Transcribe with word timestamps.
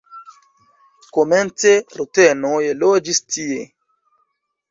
Komence 1.17 1.73
rutenoj 1.99 2.63
loĝis 2.79 3.23
tie. 3.35 3.59